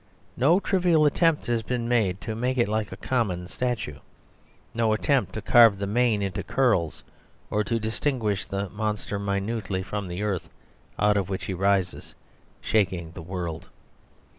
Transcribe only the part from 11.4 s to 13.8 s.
he rises, shaking the world.